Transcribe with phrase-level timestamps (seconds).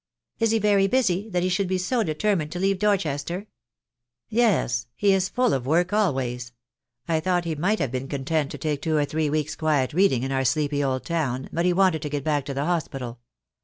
[0.39, 3.45] "Is he very busy, that he should be so determined to leave Dorchester?"
[4.29, 6.53] "Yes; he is full of work always.
[7.07, 10.23] I thought he might have been content to take two or three weeks' quiet reading
[10.23, 13.19] in our sleepy old town, but he wanted to get back to the hospital.